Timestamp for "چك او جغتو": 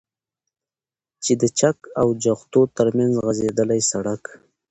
1.59-2.61